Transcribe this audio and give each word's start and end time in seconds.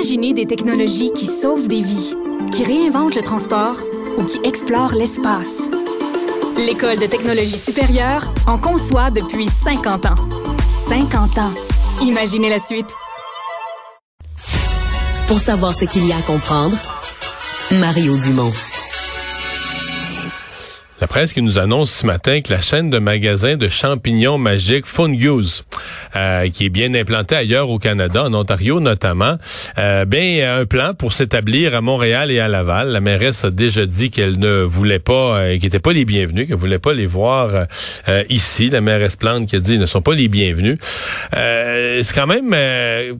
Imaginez 0.00 0.32
des 0.32 0.46
technologies 0.46 1.12
qui 1.12 1.26
sauvent 1.26 1.68
des 1.68 1.82
vies, 1.82 2.14
qui 2.52 2.64
réinventent 2.64 3.14
le 3.14 3.20
transport 3.20 3.76
ou 4.16 4.24
qui 4.24 4.38
explorent 4.44 4.94
l'espace. 4.94 5.58
L'École 6.56 6.98
de 6.98 7.04
technologie 7.04 7.58
supérieure 7.58 8.32
en 8.46 8.56
conçoit 8.56 9.10
depuis 9.10 9.46
50 9.46 10.06
ans. 10.06 10.14
50 10.88 11.36
ans. 11.36 11.52
Imaginez 12.00 12.48
la 12.48 12.58
suite. 12.58 12.86
Pour 15.26 15.38
savoir 15.38 15.74
ce 15.74 15.84
qu'il 15.84 16.06
y 16.06 16.12
a 16.12 16.16
à 16.16 16.22
comprendre, 16.22 16.78
Mario 17.72 18.16
Dumont. 18.16 18.52
La 21.02 21.06
presse 21.06 21.34
qui 21.34 21.42
nous 21.42 21.58
annonce 21.58 21.90
ce 21.90 22.06
matin 22.06 22.40
que 22.40 22.52
la 22.52 22.62
chaîne 22.62 22.88
de 22.88 22.98
magasins 22.98 23.56
de 23.56 23.68
champignons 23.68 24.38
magiques 24.38 24.86
Fungus, 24.86 25.62
euh, 26.16 26.48
qui 26.48 26.66
est 26.66 26.70
bien 26.70 26.92
implantée 26.94 27.36
ailleurs 27.36 27.70
au 27.70 27.78
Canada, 27.78 28.24
en 28.24 28.34
Ontario 28.34 28.80
notamment, 28.80 29.36
euh, 29.78 30.04
bien 30.04 30.58
un 30.58 30.66
plan 30.66 30.94
pour 30.94 31.12
s'établir 31.12 31.74
à 31.74 31.80
Montréal 31.80 32.30
et 32.30 32.40
à 32.40 32.48
Laval. 32.48 32.88
La 32.88 33.00
mairesse 33.00 33.44
a 33.44 33.50
déjà 33.50 33.86
dit 33.86 34.10
qu'elle 34.10 34.38
ne 34.38 34.62
voulait 34.62 34.98
pas, 34.98 35.38
euh, 35.38 35.52
qu'elle 35.54 35.64
n'était 35.64 35.78
pas 35.78 35.92
les 35.92 36.04
bienvenus, 36.04 36.48
qu'elle 36.48 36.56
voulait 36.56 36.78
pas 36.78 36.92
les 36.92 37.06
voir 37.06 37.66
euh, 38.08 38.24
ici. 38.28 38.70
La 38.70 38.80
mairesse 38.80 39.16
Plante 39.16 39.48
qui 39.48 39.56
a 39.56 39.60
dit 39.60 39.72
qu'ils 39.72 39.80
ne 39.80 39.86
sont 39.86 40.02
pas 40.02 40.14
les 40.14 40.28
bienvenus. 40.28 40.78
Euh, 41.36 42.00
c'est 42.02 42.14
quand 42.14 42.26
même 42.26 42.50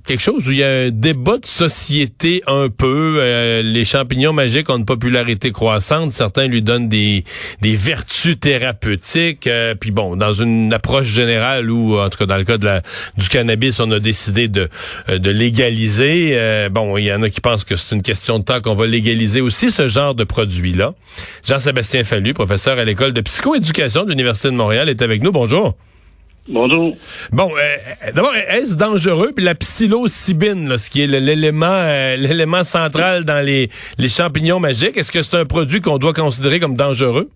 quelque 0.05 0.21
chose 0.21 0.49
où 0.49 0.53
il 0.53 0.59
y 0.59 0.65
a 0.65 0.71
un 0.71 0.91
débat 0.91 1.39
de 1.39 1.47
société 1.47 2.43
un 2.47 2.69
peu. 2.69 3.21
les 3.63 3.85
champignons 3.85 4.33
magiques 4.33 4.69
ont 4.71 4.79
une 4.79 4.85
popularité 4.85 5.53
croissante. 5.53 6.13
Certains 6.13 6.47
lui 6.47 6.63
donnent 6.63 6.89
des, 6.89 7.25
des 7.61 7.77
vertus 7.77 8.39
thérapeutiques. 8.39 9.47
Euh, 9.47 9.75
puis 9.75 9.91
bon, 9.91 10.17
dans 10.17 10.33
une 10.33 10.73
approche 10.73 11.09
générale 11.09 11.71
où, 11.71 11.99
en 11.99 12.09
tout 12.09 12.19
cas 12.19 12.27
dans 12.27 12.37
le 12.37 12.45
cas 12.45 12.59
de 12.59 12.65
la, 12.65 12.80
du 13.17 13.29
cannabis, 13.29 13.81
on 13.81 13.91
a 13.91 13.99
décidé 13.99 14.49
de, 14.49 14.69
euh, 15.09 15.19
de 15.19 15.31
légaliser. 15.31 16.33
Euh, 16.35 16.69
bon, 16.69 16.97
il 16.97 17.05
y 17.05 17.13
en 17.13 17.23
a 17.23 17.31
qui 17.31 17.41
pensent 17.41 17.65
que 17.65 17.77
c'est 17.77 17.95
une 17.95 18.03
question 18.03 18.39
de 18.39 18.45
temps 18.45 18.61
qu'on 18.61 18.75
va 18.75 18.87
légaliser 18.87 19.41
aussi 19.41 19.71
ce 19.71 19.89
genre 19.89 20.15
de 20.15 20.25
produit-là. 20.25 20.95
Jean-Sébastien 21.47 22.05
Fallu, 22.05 22.35
professeur 22.35 22.79
à 22.79 22.85
l'école 22.85 23.13
de 23.13 23.21
psychoéducation 23.21 24.05
de 24.05 24.11
l'Université 24.11 24.49
de 24.49 24.55
Montréal, 24.55 24.89
est 24.89 25.03
avec 25.03 25.23
nous. 25.23 25.33
Bonjour. 25.33 25.75
Bonjour. 26.49 26.97
Bon, 27.31 27.51
d'abord, 28.15 28.35
est-ce 28.35 28.75
dangereux? 28.75 29.33
Puis 29.37 29.45
la 29.45 29.55
psilocybine, 29.55 30.79
ce 30.79 30.91
qui 30.91 31.03
est 31.03 31.07
l'élément 31.07 31.87
l'élément 32.17 32.65
central 32.65 33.25
dans 33.25 33.45
les, 33.45 33.71
les 33.99 34.09
champignons 34.09 34.59
magiques, 34.59 34.97
est-ce 34.97 35.13
que 35.13 35.23
c'est 35.23 35.37
un 35.37 35.45
produit 35.45 35.81
qu'on 35.81 35.99
doit 35.99 36.15
considérer 36.15 36.59
comme 36.59 36.77
dangereux? 36.77 37.31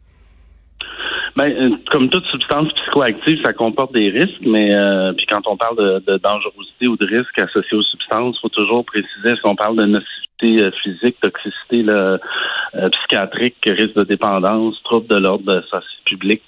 Ben, 1.36 1.50
euh, 1.50 1.70
comme 1.90 2.08
toute 2.10 2.24
substance 2.26 2.72
psychoactive, 2.72 3.40
ça 3.44 3.52
comporte 3.52 3.92
des 3.92 4.08
risques, 4.08 4.42
mais 4.42 4.72
euh, 4.72 5.12
puis 5.14 5.26
quand 5.26 5.46
on 5.46 5.56
parle 5.56 6.00
de, 6.06 6.16
dangerosité 6.18 6.86
ou 6.86 6.96
de 6.96 7.06
risque 7.06 7.36
associé 7.38 7.76
aux 7.76 7.82
substances, 7.82 8.38
faut 8.40 8.48
toujours 8.48 8.84
préciser 8.84 9.30
est-ce 9.30 9.40
qu'on 9.40 9.56
parle 9.56 9.76
de 9.76 9.84
nocivité 9.84 10.62
euh, 10.62 10.70
physique, 10.82 11.16
toxicité 11.20 11.82
là, 11.82 12.18
psychiatrique, 12.90 13.56
risque 13.66 13.96
de 13.96 14.04
dépendance, 14.04 14.80
trouble 14.84 15.08
de 15.08 15.16
l'ordre 15.16 15.44
de 15.44 15.60
santé 15.70 15.86
publique. 16.06 16.42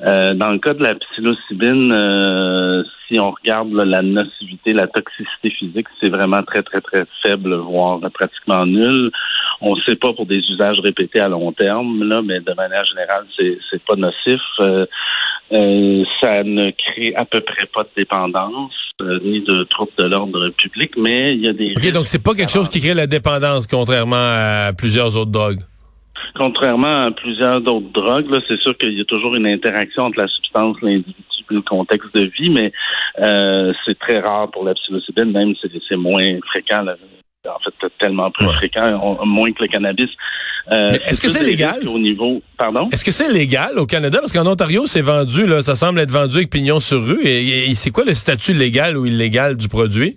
dans 0.00 0.50
le 0.50 0.58
cas 0.58 0.74
de 0.74 0.82
la 0.82 0.94
psilocybine, 0.94 2.84
si 3.08 3.18
on 3.20 3.30
regarde 3.30 3.72
la 3.72 4.02
nocivité, 4.02 4.72
la 4.72 4.86
toxicité 4.86 5.50
physique, 5.50 5.86
c'est 6.00 6.08
vraiment 6.08 6.42
très, 6.42 6.62
très, 6.62 6.80
très 6.80 7.04
faible, 7.22 7.54
voire 7.54 8.00
pratiquement 8.12 8.66
nul. 8.66 9.10
On 9.60 9.74
ne 9.74 9.80
sait 9.82 9.96
pas 9.96 10.12
pour 10.12 10.26
des 10.26 10.38
usages 10.38 10.78
répétés 10.80 11.20
à 11.20 11.28
long 11.28 11.52
terme, 11.52 12.04
là, 12.04 12.20
mais 12.22 12.40
de 12.40 12.52
manière 12.54 12.84
générale, 12.84 13.26
c'est, 13.38 13.58
c'est 13.70 13.82
pas 13.84 13.96
nocif. 13.96 14.40
Euh, 14.60 14.86
euh, 15.52 16.02
ça 16.20 16.42
ne 16.42 16.70
crée 16.70 17.14
à 17.14 17.24
peu 17.24 17.40
près 17.40 17.66
pas 17.66 17.84
de 17.84 17.90
dépendance 17.96 18.72
euh, 19.00 19.20
ni 19.22 19.42
de 19.42 19.62
troubles 19.64 19.92
de 19.98 20.04
l'ordre 20.04 20.48
public, 20.50 20.92
mais 20.96 21.34
il 21.34 21.44
y 21.44 21.48
a 21.48 21.52
des. 21.52 21.72
Ok, 21.76 21.92
donc 21.92 22.06
c'est 22.06 22.22
pas 22.22 22.34
quelque 22.34 22.50
chose 22.50 22.68
qui 22.68 22.80
crée 22.80 22.94
la 22.94 23.06
dépendance, 23.06 23.66
contrairement 23.66 24.16
à 24.16 24.72
plusieurs 24.76 25.16
autres 25.16 25.30
drogues? 25.30 25.60
Contrairement 26.34 27.06
à 27.06 27.10
plusieurs 27.12 27.60
d'autres 27.60 27.92
drogues, 27.92 28.30
là, 28.30 28.40
c'est 28.48 28.60
sûr 28.60 28.76
qu'il 28.76 28.92
y 28.92 29.00
a 29.00 29.04
toujours 29.04 29.34
une 29.36 29.46
interaction 29.46 30.04
entre 30.04 30.18
la 30.18 30.28
substance, 30.28 30.76
l'individu 30.82 31.14
le 31.50 31.62
contexte 31.62 32.14
de 32.14 32.26
vie, 32.26 32.50
mais 32.50 32.72
euh, 33.20 33.72
c'est 33.84 33.98
très 33.98 34.20
rare 34.20 34.50
pour 34.50 34.64
la 34.64 34.74
psilocybine, 34.74 35.32
même 35.32 35.54
si 35.56 35.68
c'est 35.88 35.96
moins 35.96 36.38
fréquent. 36.48 36.84
en 36.86 37.58
fait, 37.60 37.88
tellement 37.98 38.30
plus 38.30 38.46
fréquent, 38.46 39.18
moins 39.24 39.52
que 39.52 39.62
le 39.62 39.68
cannabis. 39.68 40.10
Euh, 40.72 40.98
est-ce 41.06 41.20
que 41.20 41.28
c'est 41.28 41.44
légal? 41.44 41.86
au 41.86 41.98
niveau 41.98 42.42
Pardon? 42.58 42.88
Est-ce 42.90 43.04
que 43.04 43.12
c'est 43.12 43.30
légal 43.30 43.78
au 43.78 43.86
Canada? 43.86 44.18
Parce 44.20 44.32
qu'en 44.32 44.46
Ontario 44.46 44.86
c'est 44.86 45.00
vendu 45.00 45.46
là, 45.46 45.62
ça 45.62 45.76
semble 45.76 46.00
être 46.00 46.10
vendu 46.10 46.38
avec 46.38 46.50
pignon 46.50 46.80
sur 46.80 47.04
rue. 47.06 47.24
Et 47.24 47.72
c'est 47.74 47.90
quoi 47.90 48.04
le 48.04 48.14
statut 48.14 48.52
légal 48.52 48.96
ou 48.96 49.06
illégal 49.06 49.56
du 49.56 49.68
produit? 49.68 50.16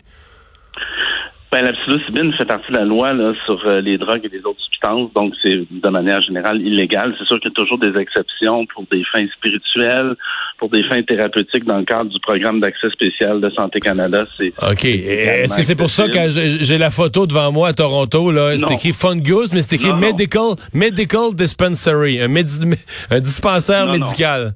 Ben, 1.52 1.64
la 1.64 1.74
psilocybine 1.74 2.32
fait 2.34 2.46
partie 2.46 2.72
de 2.72 2.78
la 2.78 2.86
loi 2.86 3.12
là, 3.14 3.34
sur 3.46 3.60
euh, 3.66 3.82
les 3.82 3.98
drogues 3.98 4.24
et 4.24 4.30
les 4.30 4.46
autres 4.46 4.62
substances, 4.62 5.12
donc 5.14 5.34
c'est 5.42 5.58
de 5.70 5.90
manière 5.90 6.22
générale 6.22 6.62
illégal. 6.62 7.16
C'est 7.18 7.26
sûr 7.26 7.40
qu'il 7.40 7.50
y 7.50 7.54
a 7.54 7.56
toujours 7.56 7.80
des 7.80 8.00
exceptions 8.00 8.68
pour 8.68 8.86
des 8.92 9.04
fins 9.12 9.26
spirituelles, 9.36 10.16
pour 10.60 10.70
des 10.70 10.84
fins 10.84 11.02
thérapeutiques 11.02 11.66
dans 11.66 11.80
le 11.80 11.86
cadre 11.86 12.06
du 12.06 12.20
programme 12.20 12.60
d'accès 12.60 12.90
spécial 12.92 13.42
de 13.42 13.50
Santé 13.50 13.80
Canada. 13.80 14.26
C'est 14.38 14.54
OK. 14.62 14.86
Est-ce 14.86 15.58
que 15.58 15.64
c'est 15.64 15.76
pour 15.76 15.90
ça 15.90 16.08
que 16.08 16.30
j'ai 16.30 16.78
la 16.78 16.92
photo 16.92 17.26
devant 17.26 17.52
moi 17.52 17.70
à 17.70 17.74
Toronto? 17.74 18.31
là 18.31 18.58
C'est 18.60 18.76
écrit 18.76 18.94
Fungus, 18.94 19.52
mais 19.52 19.64
c'est 19.64 19.78
écrit 19.78 19.94
Medical 19.94 20.54
Medical 20.74 21.34
Dispensary, 21.34 22.22
un, 22.22 22.30
un 22.30 23.20
dispensaire 23.20 23.92
médical. 23.92 24.54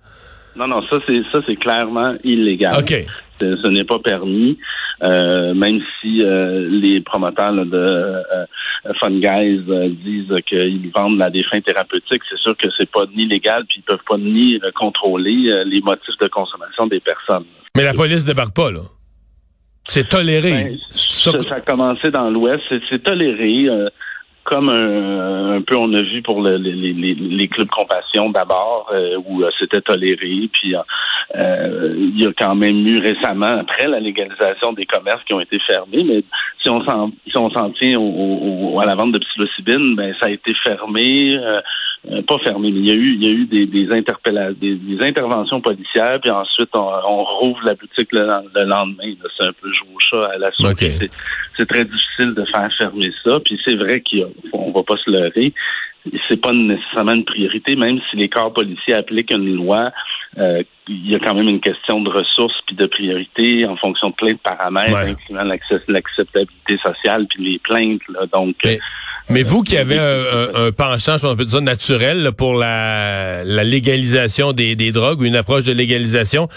Non, 0.55 0.67
non, 0.67 0.83
ça 0.87 0.97
c'est 1.07 1.23
ça 1.31 1.39
c'est 1.47 1.55
clairement 1.55 2.13
illégal. 2.23 2.75
OK. 2.77 2.93
Ce 3.61 3.67
n'est 3.67 3.83
pas 3.83 3.99
permis. 3.99 4.57
Euh, 5.03 5.53
même 5.53 5.79
si 5.99 6.23
euh, 6.23 6.67
les 6.69 7.01
promoteurs 7.01 7.53
de 7.53 7.75
euh, 7.75 8.45
Fun 8.99 9.11
Guys 9.11 9.61
disent 10.03 10.33
qu'ils 10.47 10.91
vendent 10.95 11.21
à 11.21 11.29
des 11.29 11.43
fins 11.43 11.61
thérapeutiques, 11.61 12.21
c'est 12.29 12.39
sûr 12.39 12.55
que 12.55 12.67
c'est 12.77 12.89
pas 12.89 13.05
ni 13.15 13.25
légal, 13.25 13.65
puis 13.65 13.79
ils 13.79 13.83
peuvent 13.83 14.03
pas 14.07 14.17
ni 14.17 14.59
contrôler 14.75 15.63
les 15.65 15.81
motifs 15.81 16.17
de 16.21 16.27
consommation 16.27 16.87
des 16.87 16.99
personnes. 16.99 17.45
Mais 17.75 17.83
la 17.83 17.93
police 17.93 18.25
débarque 18.25 18.55
pas, 18.55 18.71
là. 18.71 18.81
C'est 19.85 20.07
toléré. 20.07 20.51
Ben, 20.51 20.77
ça, 20.89 21.31
ça, 21.31 21.55
a 21.55 21.61
commencé 21.61 22.09
dans 22.09 22.29
l'Ouest. 22.29 22.63
C'est 22.89 23.03
toléré 23.03 23.67
comme 24.43 24.69
un, 24.69 25.61
peu 25.61 25.75
on 25.75 25.93
a 25.93 26.01
vu 26.01 26.21
pour 26.21 26.41
le, 26.41 26.57
les, 26.57 26.73
les, 26.73 27.13
les, 27.15 27.47
clubs 27.47 27.69
compassion 27.69 28.29
d'abord, 28.29 28.89
euh, 28.93 29.17
où 29.25 29.41
euh, 29.41 29.49
c'était 29.57 29.81
toléré, 29.81 30.49
puis 30.51 30.75
euh, 31.35 31.95
il 31.97 32.21
y 32.21 32.25
a 32.25 32.31
quand 32.37 32.55
même 32.55 32.85
eu 32.85 32.99
récemment, 32.99 33.59
après 33.59 33.87
la 33.87 33.99
légalisation 33.99 34.73
des 34.73 34.85
commerces 34.85 35.23
qui 35.25 35.33
ont 35.33 35.39
été 35.39 35.59
fermés, 35.59 36.03
mais 36.03 36.23
si 36.61 36.69
on 36.69 36.83
s'en 36.83 37.11
si 37.27 37.37
on 37.37 37.49
s'en 37.51 37.69
tient 37.71 37.99
au, 37.99 38.79
à 38.79 38.85
la 38.85 38.95
vente 38.95 39.13
de 39.13 39.19
psilocybine, 39.19 39.95
ben 39.95 40.13
ça 40.19 40.27
a 40.27 40.29
été 40.29 40.53
fermé. 40.63 41.37
Euh, 42.11 42.21
pas 42.21 42.37
fermé, 42.39 42.69
mais 42.69 42.79
il 42.79 42.87
y 42.87 42.91
a 42.91 42.95
eu, 42.95 43.13
il 43.13 43.23
y 43.23 43.27
a 43.27 43.31
eu 43.31 43.45
des, 43.45 43.65
des, 43.65 43.85
des, 43.85 45.05
interventions 45.05 45.61
policières, 45.61 46.19
puis 46.19 46.31
ensuite 46.31 46.67
on, 46.75 46.81
on 46.81 47.23
rouvre 47.23 47.61
la 47.63 47.75
boutique 47.75 48.09
le, 48.11 48.25
lendemain. 48.65 49.13
C'est 49.37 49.45
un 49.45 49.53
peu 49.53 49.71
jouer 49.73 49.87
au 49.95 49.99
chat 49.99 50.25
à 50.33 50.37
la 50.37 50.51
souris. 50.51 50.75
C'est 51.55 51.65
très 51.65 51.85
difficile 51.85 52.33
de 52.33 52.43
faire 52.43 52.69
fermer 52.77 53.09
ça. 53.23 53.39
Puis 53.39 53.57
c'est 53.63 53.75
vrai 53.75 54.01
qu'on 54.01 54.71
va 54.73 54.83
pas 54.83 54.97
se 54.97 55.09
leurrer. 55.09 55.53
C'est 56.27 56.41
pas 56.41 56.51
nécessairement 56.51 57.13
une 57.13 57.23
priorité, 57.23 57.77
même 57.77 57.99
si 58.09 58.17
les 58.17 58.27
corps 58.27 58.51
policiers 58.51 58.95
appliquent 58.95 59.31
une 59.31 59.55
loi. 59.55 59.89
Euh, 60.37 60.61
il 60.89 61.09
y 61.09 61.15
a 61.15 61.19
quand 61.19 61.35
même 61.35 61.47
une 61.47 61.61
question 61.61 62.01
de 62.01 62.09
ressources 62.09 62.59
puis 62.67 62.75
de 62.75 62.85
priorité 62.85 63.65
en 63.65 63.77
fonction 63.77 64.09
de 64.09 64.15
plein 64.15 64.33
de 64.33 64.39
paramètres, 64.39 64.97
incluant 64.97 65.43
l'acceptabilité 65.43 66.77
sociale 66.85 67.27
puis 67.29 67.53
les 67.53 67.59
plaintes. 67.59 68.01
Là. 68.09 68.25
Donc, 68.33 68.57
mais 68.65 68.79
vous 69.29 69.61
qui 69.61 69.77
avez 69.77 69.97
un, 69.97 70.71
penchant, 70.71 71.17
je 71.17 71.21
pense, 71.21 71.61
naturel 71.61 72.31
pour 72.37 72.55
la, 72.55 73.43
légalisation 73.43 74.53
des, 74.53 74.91
drogues 74.91 75.21
ou 75.21 75.25
une 75.25 75.35
approche 75.35 75.63
de 75.63 75.73
légalisation, 75.73 76.47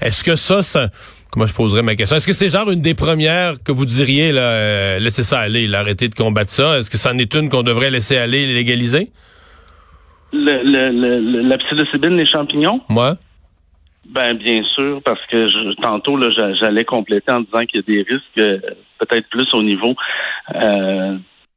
est-ce 0.00 0.24
que 0.24 0.36
ça, 0.36 0.62
ça 0.62 0.88
comment 1.30 1.46
je 1.46 1.54
poserais 1.54 1.82
ma 1.82 1.96
question, 1.96 2.16
est-ce 2.16 2.26
que 2.26 2.32
c'est 2.32 2.48
genre 2.48 2.70
une 2.70 2.80
des 2.80 2.94
premières 2.94 3.62
que 3.62 3.72
vous 3.72 3.84
diriez, 3.84 4.32
là, 4.32 4.40
euh, 4.40 4.98
laissez 4.98 5.22
ça 5.22 5.40
aller, 5.40 5.72
arrêter 5.74 6.08
de 6.08 6.14
combattre 6.14 6.50
ça? 6.50 6.78
Est-ce 6.78 6.90
que 6.90 6.96
c'en 6.96 7.18
est 7.18 7.34
une 7.34 7.48
qu'on 7.48 7.62
devrait 7.62 7.90
laisser 7.90 8.16
aller, 8.16 8.46
légaliser? 8.46 9.10
Le, 10.32 10.62
le, 10.62 11.42
la 11.42 11.58
psilocybine, 11.58 12.16
les 12.16 12.26
champignons? 12.26 12.80
Moi. 12.88 13.16
Ben 14.08 14.34
bien 14.34 14.62
sûr, 14.74 15.00
parce 15.04 15.20
que 15.26 15.48
je, 15.48 15.74
tantôt 15.82 16.16
là, 16.16 16.28
j'allais 16.60 16.84
compléter 16.84 17.32
en 17.32 17.40
disant 17.40 17.66
qu'il 17.66 17.80
y 17.80 18.00
a 18.00 18.02
des 18.02 18.06
risques, 18.08 18.38
euh, 18.38 18.58
peut-être 18.98 19.28
plus 19.28 19.48
au 19.52 19.62
niveau 19.62 19.94
euh, 20.54 21.16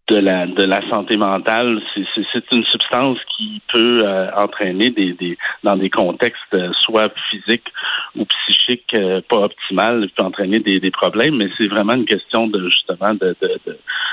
de 0.09 0.17
la 0.17 0.47
de 0.47 0.63
la 0.63 0.81
santé 0.89 1.17
mentale. 1.17 1.81
C'est 1.93 2.51
une 2.51 2.63
substance 2.65 3.17
qui 3.37 3.61
peut 3.71 4.03
euh, 4.05 4.31
entraîner 4.35 4.89
des, 4.89 5.13
des 5.13 5.37
dans 5.63 5.77
des 5.77 5.89
contextes 5.89 6.53
euh, 6.53 6.71
soit 6.83 7.13
physiques 7.29 7.71
ou 8.15 8.25
psychiques 8.25 8.93
euh, 8.95 9.21
pas 9.27 9.37
optimales, 9.37 10.09
peut 10.15 10.25
entraîner 10.25 10.59
des, 10.59 10.79
des 10.79 10.91
problèmes, 10.91 11.37
mais 11.37 11.49
c'est 11.57 11.67
vraiment 11.67 11.93
une 11.93 12.05
question 12.05 12.47
de 12.47 12.69
justement 12.69 13.13
de, 13.13 13.35
de, 13.41 13.59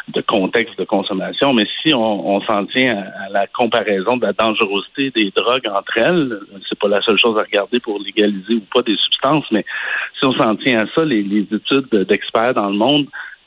de, 0.09 0.21
contexte 0.23 0.79
de 0.79 0.85
consommation. 0.85 1.53
Mais 1.55 1.67
si 1.83 1.95
on, 1.95 2.37
on 2.37 2.41
s'en 2.43 2.67
tient 2.67 2.99
à, 2.99 3.31
la 3.31 3.47
comparaison 3.47 4.17
de 4.17 4.27
la 4.27 4.33
dangerosité 4.33 5.11
des 5.11 5.33
drogues 5.35 5.69
entre 5.73 5.97
elles, 5.99 6.39
c'est 6.69 6.79
pas 6.79 6.89
la 6.89 7.01
seule 7.03 7.19
chose 7.19 7.39
à 7.39 7.43
regarder 7.43 7.81
pour 7.81 7.99
légaliser 8.01 8.55
ou 8.55 8.65
pas 8.73 8.83
des 8.83 8.97
substances, 8.97 9.47
mais 9.51 9.65
si 10.19 10.27
on 10.27 10.33
s'en 10.35 10.57
tient 10.57 10.85
à 10.85 10.87
ça, 10.95 11.05
les, 11.05 11.23
les 11.23 11.47
études 11.51 11.89
d'experts 12.09 12.55
dans 12.55 12.69
le 12.69 12.77
monde 12.77 13.07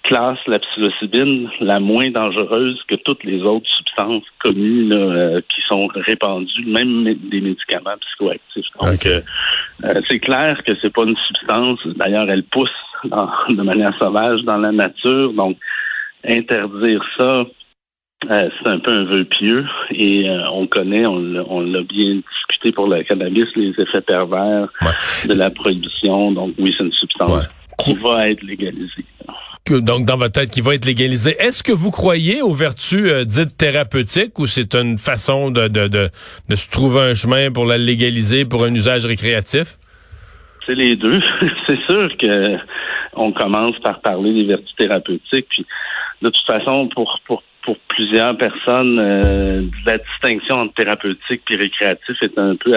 classe 0.10 0.40
la 0.48 0.58
psilocybine 0.58 1.50
la 1.60 1.80
moins 1.80 2.10
dangereuse 2.10 2.82
que 2.88 2.96
toutes 2.96 3.24
les 3.24 3.44
autres 3.44 3.70
substances 3.78 4.24
connues 4.44 4.92
euh, 4.92 5.40
qui 5.42 5.62
sont 5.68 5.86
répandues, 5.94 6.66
même 6.66 7.04
des 7.04 7.42
médicaments 7.42 7.96
psychoactifs. 8.02 8.66
Donc, 8.82 9.06
euh, 9.06 9.22
euh, 9.84 10.02
c'est 10.08 10.20
clair 10.20 10.60
que 10.66 10.72
c'est 10.82 10.92
pas 10.92 11.04
une 11.04 11.16
substance. 11.28 11.80
D'ailleurs, 11.96 12.28
elle 12.28 12.44
pousse 12.44 12.70
de 13.04 13.62
manière 13.62 13.94
sauvage 14.02 14.42
dans 14.42 14.58
la 14.58 14.72
nature. 14.72 15.32
Donc, 15.34 15.58
interdire 16.28 17.04
ça, 17.16 17.46
c'est 18.28 18.68
un 18.68 18.80
peu 18.80 18.92
un 18.92 19.04
vœu 19.04 19.26
pieux 19.26 19.66
et 19.92 20.28
on 20.52 20.66
connaît, 20.68 21.06
on 21.06 21.62
l'a 21.62 21.84
bien 21.84 22.16
discuté 22.16 22.72
pour 22.74 22.88
le 22.88 23.04
cannabis, 23.04 23.46
les 23.56 23.74
effets 23.78 24.02
pervers 24.02 24.68
de 25.26 25.34
la 25.34 25.50
prohibition. 25.52 26.34
Donc 26.34 26.54
oui, 26.58 26.76
c'est 26.78 26.84
une 26.84 26.92
substance 26.92 27.48
qui 27.78 27.94
va 27.94 28.28
être 28.28 28.42
légalisée 28.42 29.06
donc 29.74 30.06
dans 30.06 30.18
votre 30.18 30.34
tête 30.34 30.52
qui 30.52 30.62
va 30.62 30.76
être 30.76 30.86
légalisé. 30.86 31.36
Est-ce 31.40 31.64
que 31.64 31.72
vous 31.72 31.92
croyez 31.92 32.42
aux 32.42 32.54
vertus 32.54 33.06
euh, 33.06 33.26
dites 33.26 33.58
thérapeutiques 33.58 34.38
ou 34.40 34.48
c'est 34.48 34.76
une 34.76 34.98
façon 34.98 35.52
de, 35.52 35.68
de, 35.68 35.88
de, 35.88 36.10
de, 36.50 36.56
se 36.56 36.70
trouver 36.70 37.02
un 37.02 37.14
chemin 37.14 37.52
pour 37.52 37.66
la 37.66 37.78
légaliser 37.78 38.46
pour 38.46 38.64
un 38.66 38.74
usage 38.74 39.06
récréatif? 39.06 39.78
C'est 40.66 40.76
les 40.76 40.96
deux. 40.96 41.20
c'est 41.68 41.80
sûr 41.90 42.10
que 42.18 42.58
on 43.14 43.32
commence 43.32 43.78
par 43.84 44.00
parler 44.02 44.34
des 44.34 44.44
vertus 44.44 44.76
thérapeutiques. 44.78 45.48
Puis 45.50 45.66
de 46.22 46.30
toute 46.30 46.46
façon, 46.46 46.88
pour, 46.90 47.20
pour 47.26 47.44
pour 47.64 47.78
plusieurs 47.88 48.38
personnes, 48.38 49.00
euh, 49.00 49.64
la 49.86 49.98
distinction 49.98 50.56
entre 50.56 50.74
thérapeutique 50.74 51.42
et 51.50 51.56
récréatif 51.56 52.16
est 52.22 52.38
un 52.38 52.56
peu 52.56 52.74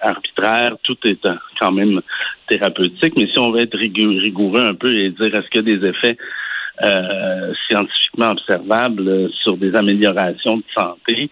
arbitraire. 0.00 0.76
Tout 0.82 0.96
est 1.04 1.20
quand 1.60 1.72
même 1.72 2.00
thérapeutique, 2.48 3.14
mais 3.16 3.26
si 3.26 3.38
on 3.38 3.50
veut 3.50 3.62
être 3.62 3.76
rigoureux 3.76 4.62
un 4.62 4.74
peu 4.74 4.94
et 4.94 5.10
dire 5.10 5.34
est-ce 5.34 5.48
qu'il 5.48 5.68
y 5.68 5.72
a 5.72 5.78
des 5.78 5.86
effets 5.86 6.16
euh, 6.82 7.52
scientifiquement 7.68 8.30
observables 8.30 9.30
sur 9.42 9.56
des 9.56 9.74
améliorations 9.74 10.58
de 10.58 10.64
santé, 10.76 11.30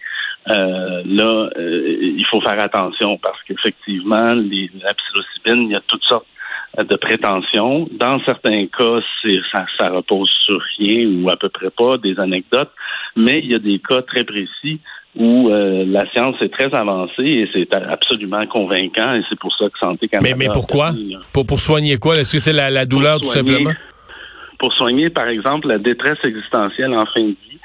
euh, 0.49 1.01
là, 1.05 1.49
il 1.57 2.25
faut 2.29 2.41
faire 2.41 2.59
attention 2.59 3.17
parce 3.17 3.41
qu'effectivement, 3.43 4.33
la 4.33 4.93
psilocybine, 4.93 5.69
il 5.69 5.71
y 5.71 5.75
a 5.75 5.81
toutes 5.87 6.03
sortes 6.03 6.27
de 6.77 6.95
prétention. 6.95 7.87
Dans 7.91 8.19
certains 8.25 8.67
cas, 8.67 8.99
ça, 9.51 9.65
ça 9.77 9.89
repose 9.89 10.29
sur 10.45 10.61
rien 10.77 11.07
ou 11.07 11.29
à 11.29 11.35
peu 11.37 11.49
près 11.49 11.69
pas 11.69 11.97
des 11.97 12.19
anecdotes, 12.19 12.71
mais 13.15 13.39
il 13.43 13.51
y 13.51 13.55
a 13.55 13.59
des 13.59 13.79
cas 13.79 14.01
très 14.01 14.23
précis 14.23 14.79
où 15.15 15.49
euh, 15.49 15.83
la 15.87 16.07
science 16.11 16.35
est 16.41 16.49
très 16.49 16.71
avancée 16.75 17.23
et 17.23 17.49
c'est 17.51 17.73
absolument 17.73 18.45
convaincant 18.45 19.15
et 19.15 19.23
c'est 19.27 19.39
pour 19.39 19.55
ça 19.55 19.65
que 19.65 19.79
Santé 19.79 20.07
Canada... 20.07 20.35
Mais, 20.37 20.45
mais 20.45 20.51
pourquoi? 20.53 20.91
Pour, 21.33 21.45
pour 21.47 21.59
soigner 21.59 21.97
quoi? 21.97 22.17
Est-ce 22.17 22.33
que 22.33 22.39
c'est 22.39 22.53
la, 22.53 22.69
la 22.69 22.85
douleur 22.85 23.19
tout 23.19 23.25
simplement? 23.25 23.71
Pour 24.59 24.73
soigner, 24.73 25.09
par 25.09 25.27
exemple, 25.27 25.67
la 25.67 25.79
détresse 25.79 26.19
existentielle 26.23 26.93
en 26.93 27.05
fin 27.07 27.21
de 27.21 27.27
vie. 27.29 27.59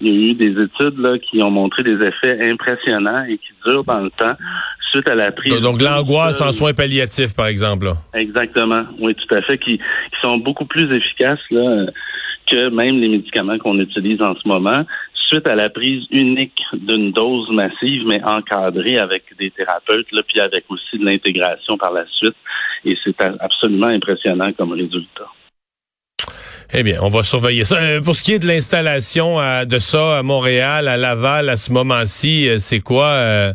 Il 0.00 0.08
y 0.08 0.10
a 0.10 0.30
eu 0.30 0.34
des 0.34 0.62
études 0.62 0.98
là, 0.98 1.18
qui 1.18 1.42
ont 1.42 1.50
montré 1.50 1.82
des 1.82 2.02
effets 2.02 2.50
impressionnants 2.50 3.24
et 3.24 3.38
qui 3.38 3.52
durent 3.64 3.84
dans 3.84 4.00
le 4.00 4.10
temps 4.10 4.36
à 5.06 5.14
la 5.14 5.32
prise. 5.32 5.60
Donc, 5.60 5.82
l'angoisse 5.82 6.40
en 6.40 6.52
soins 6.52 6.72
palliatifs, 6.72 7.34
par 7.34 7.46
exemple. 7.46 7.92
Exactement. 8.14 8.84
Oui, 8.98 9.14
tout 9.14 9.34
à 9.34 9.42
fait, 9.42 9.58
qui, 9.58 9.80
sont 10.22 10.38
beaucoup 10.38 10.64
plus 10.64 10.90
efficaces 10.94 11.40
là, 11.50 11.86
que 12.50 12.70
même 12.70 12.98
les 12.98 13.08
médicaments 13.08 13.58
qu'on 13.58 13.78
utilise 13.78 14.22
en 14.22 14.34
ce 14.34 14.48
moment 14.48 14.84
suite 15.28 15.48
à 15.48 15.54
la 15.54 15.70
prise 15.70 16.04
unique 16.10 16.60
d'une 16.72 17.12
dose 17.12 17.50
massive, 17.50 18.02
mais 18.06 18.22
encadrée 18.24 18.98
avec 18.98 19.24
des 19.38 19.50
thérapeutes, 19.50 20.10
là, 20.12 20.22
puis 20.26 20.40
avec 20.40 20.64
aussi 20.68 20.98
de 20.98 21.04
l'intégration 21.04 21.76
par 21.78 21.92
la 21.92 22.04
suite. 22.18 22.36
Et 22.84 22.94
c'est 23.02 23.16
absolument 23.40 23.88
impressionnant 23.88 24.52
comme 24.52 24.72
résultat. 24.72 25.28
Eh 26.72 26.82
bien, 26.82 26.98
on 27.02 27.08
va 27.08 27.22
surveiller 27.22 27.64
ça. 27.64 27.76
Euh, 27.76 28.00
pour 28.00 28.16
ce 28.16 28.22
qui 28.22 28.32
est 28.32 28.38
de 28.38 28.46
l'installation 28.46 29.40
euh, 29.40 29.64
de 29.64 29.78
ça 29.78 30.18
à 30.18 30.22
Montréal, 30.22 30.88
à 30.88 30.96
Laval, 30.96 31.48
à 31.48 31.56
ce 31.56 31.72
moment-ci, 31.72 32.48
euh, 32.48 32.58
c'est 32.58 32.80
quoi 32.80 33.06
euh, 33.06 33.52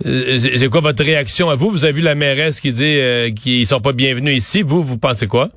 c'est 0.00 0.70
quoi 0.70 0.80
votre 0.80 1.04
réaction 1.04 1.50
à 1.50 1.56
vous? 1.56 1.70
Vous 1.70 1.84
avez 1.84 1.94
vu 1.94 2.02
la 2.02 2.14
mairesse 2.14 2.60
qui 2.60 2.72
dit 2.72 2.98
euh, 2.98 3.30
qu'ils 3.30 3.66
sont 3.66 3.80
pas 3.80 3.92
bienvenus 3.92 4.36
ici. 4.36 4.62
Vous, 4.62 4.82
vous 4.82 4.98
pensez 4.98 5.26
quoi? 5.26 5.48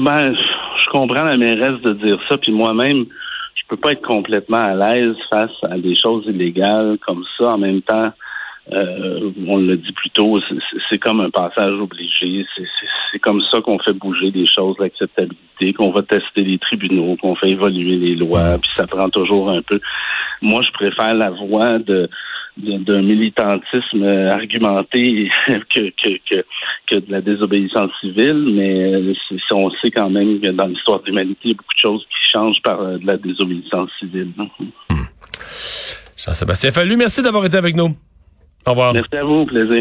Ben, 0.00 0.32
je 0.32 0.90
comprends 0.90 1.24
la 1.24 1.36
mairesse 1.36 1.80
de 1.82 1.92
dire 1.94 2.18
ça, 2.28 2.38
puis 2.38 2.52
moi-même, 2.52 3.04
je 3.54 3.62
peux 3.68 3.76
pas 3.76 3.92
être 3.92 4.06
complètement 4.06 4.58
à 4.58 4.74
l'aise 4.74 5.16
face 5.28 5.50
à 5.64 5.76
des 5.76 5.96
choses 5.96 6.24
illégales 6.26 6.98
comme 7.04 7.24
ça. 7.36 7.54
En 7.54 7.58
même 7.58 7.82
temps, 7.82 8.12
euh, 8.72 9.30
on 9.46 9.58
l'a 9.58 9.76
dit 9.76 9.92
plus 9.92 10.10
tôt, 10.10 10.38
c'est 10.90 10.98
comme 10.98 11.20
un 11.20 11.30
passage 11.30 11.74
obligé. 11.74 12.44
C'est 13.10 13.18
comme 13.18 13.40
ça 13.50 13.60
qu'on 13.60 13.78
fait 13.78 13.94
bouger 13.94 14.30
des 14.30 14.46
choses, 14.46 14.76
l'acceptabilité, 14.78 15.72
qu'on 15.72 15.90
va 15.90 16.02
tester 16.02 16.42
les 16.42 16.58
tribunaux, 16.58 17.16
qu'on 17.16 17.34
fait 17.34 17.50
évoluer 17.50 17.96
les 17.96 18.14
lois, 18.14 18.58
puis 18.60 18.70
ça 18.76 18.86
prend 18.86 19.08
toujours 19.08 19.50
un 19.50 19.62
peu. 19.62 19.80
Moi, 20.42 20.62
je 20.66 20.72
préfère 20.72 21.14
la 21.14 21.30
voix 21.30 21.78
de 21.78 22.08
d'un 22.58 23.02
militantisme 23.02 24.02
argumenté 24.32 25.30
que, 25.46 25.90
que, 25.90 26.18
que, 26.28 26.44
que, 26.88 26.96
de 26.96 27.12
la 27.12 27.20
désobéissance 27.20 27.92
civile, 28.00 28.52
mais 28.52 28.94
euh, 28.94 29.14
on 29.52 29.70
sait 29.80 29.92
quand 29.92 30.10
même 30.10 30.40
que 30.40 30.48
dans 30.48 30.66
l'histoire 30.66 31.00
de 31.00 31.06
l'humanité, 31.06 31.38
il 31.44 31.50
y 31.50 31.54
a 31.54 31.56
beaucoup 31.56 31.74
de 31.74 31.78
choses 31.78 32.04
qui 32.06 32.32
changent 32.32 32.62
par 32.64 32.80
euh, 32.80 32.98
de 32.98 33.06
la 33.06 33.16
désobéissance 33.16 33.90
civile. 34.00 34.32
Hmm. 34.90 35.04
Jean-Sébastien 36.16 36.72
Fallu, 36.72 36.96
merci 36.96 37.22
d'avoir 37.22 37.46
été 37.46 37.56
avec 37.56 37.76
nous. 37.76 37.94
Au 38.66 38.70
revoir. 38.70 38.92
Merci 38.92 39.16
à 39.16 39.24
vous, 39.24 39.46
plaisir. 39.46 39.76